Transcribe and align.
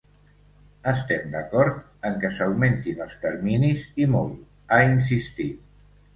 “Estem 0.91 1.27
d’acord 1.35 1.77
en 2.09 2.17
que 2.23 2.31
s’augmentin 2.39 3.05
els 3.07 3.15
terminis 3.27 3.85
i 4.05 4.09
molt”, 4.17 4.35
ha 4.79 4.83
insistit. 4.97 5.63